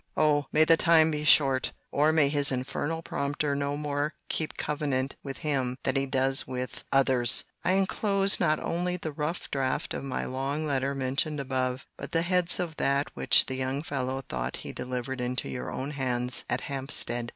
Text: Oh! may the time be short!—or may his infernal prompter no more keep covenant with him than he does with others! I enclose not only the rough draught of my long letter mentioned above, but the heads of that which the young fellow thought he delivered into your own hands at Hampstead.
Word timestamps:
Oh! 0.17 0.47
may 0.51 0.65
the 0.65 0.77
time 0.77 1.11
be 1.11 1.23
short!—or 1.23 2.11
may 2.11 2.27
his 2.27 2.51
infernal 2.51 3.03
prompter 3.03 3.55
no 3.55 3.77
more 3.77 4.15
keep 4.29 4.57
covenant 4.57 5.15
with 5.21 5.37
him 5.37 5.77
than 5.83 5.95
he 5.95 6.07
does 6.07 6.47
with 6.47 6.83
others! 6.91 7.43
I 7.63 7.73
enclose 7.73 8.39
not 8.39 8.59
only 8.59 8.97
the 8.97 9.11
rough 9.11 9.51
draught 9.51 9.93
of 9.93 10.03
my 10.03 10.25
long 10.25 10.65
letter 10.65 10.95
mentioned 10.95 11.39
above, 11.39 11.85
but 11.97 12.13
the 12.13 12.23
heads 12.23 12.59
of 12.59 12.77
that 12.77 13.15
which 13.15 13.45
the 13.45 13.53
young 13.57 13.83
fellow 13.83 14.21
thought 14.27 14.55
he 14.65 14.71
delivered 14.73 15.21
into 15.21 15.47
your 15.49 15.71
own 15.71 15.91
hands 15.91 16.45
at 16.49 16.61
Hampstead. 16.61 17.29